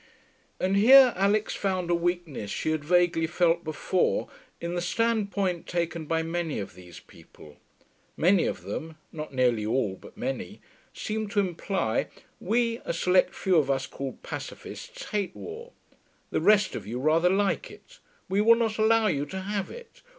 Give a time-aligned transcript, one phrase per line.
[0.59, 6.07] And here Alix found a weakness she had vaguely felt before in the standpoint taken
[6.07, 7.57] by many of these people.
[8.17, 10.59] Many of them (not nearly all, but many)
[10.91, 12.07] seemed to imply,
[12.39, 15.71] 'We, a select few of us called Pacificists, hate war.
[16.31, 17.99] The rest of you rather like it.
[18.27, 20.01] We will not allow you to have it.